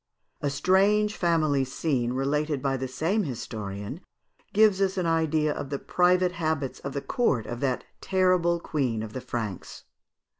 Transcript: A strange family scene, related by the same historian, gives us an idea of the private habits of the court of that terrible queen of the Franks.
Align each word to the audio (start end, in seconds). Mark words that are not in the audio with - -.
A 0.41 0.49
strange 0.49 1.15
family 1.15 1.63
scene, 1.63 2.13
related 2.13 2.59
by 2.59 2.75
the 2.75 2.87
same 2.87 3.21
historian, 3.21 4.01
gives 4.51 4.81
us 4.81 4.97
an 4.97 5.05
idea 5.05 5.53
of 5.53 5.69
the 5.69 5.77
private 5.77 6.31
habits 6.31 6.79
of 6.79 6.93
the 6.93 7.03
court 7.03 7.45
of 7.45 7.59
that 7.59 7.83
terrible 8.01 8.59
queen 8.59 9.03
of 9.03 9.13
the 9.13 9.21
Franks. 9.21 9.83